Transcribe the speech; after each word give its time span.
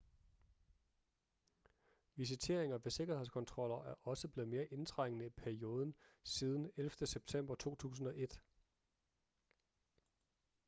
visiteringer 2.15 2.77
ved 2.77 2.91
sikkerhedskontroller 2.91 3.83
er 3.83 3.93
også 4.03 4.27
blevet 4.27 4.49
mere 4.49 4.65
indtrængende 4.65 5.25
i 5.25 5.29
perioden 5.29 5.95
siden 6.23 6.71
11. 6.75 6.89
september 7.07 7.55
2001 7.55 8.41